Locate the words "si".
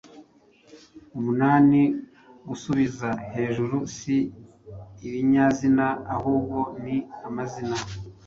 3.95-4.15